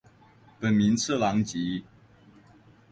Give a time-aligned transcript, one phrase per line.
[0.59, 1.83] 本名次郎吉。